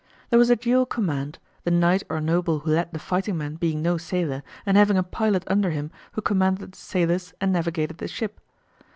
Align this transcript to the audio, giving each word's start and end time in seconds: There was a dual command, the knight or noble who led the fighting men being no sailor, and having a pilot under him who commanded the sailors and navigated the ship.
There 0.31 0.39
was 0.39 0.49
a 0.49 0.55
dual 0.55 0.87
command, 0.87 1.37
the 1.63 1.69
knight 1.69 2.01
or 2.09 2.19
noble 2.19 2.57
who 2.61 2.71
led 2.71 2.91
the 2.91 2.97
fighting 2.97 3.37
men 3.37 3.57
being 3.57 3.83
no 3.83 3.97
sailor, 3.97 4.41
and 4.65 4.75
having 4.75 4.97
a 4.97 5.03
pilot 5.03 5.43
under 5.45 5.69
him 5.69 5.91
who 6.13 6.23
commanded 6.23 6.71
the 6.71 6.77
sailors 6.79 7.35
and 7.39 7.53
navigated 7.53 7.99
the 7.99 8.07
ship. 8.07 8.41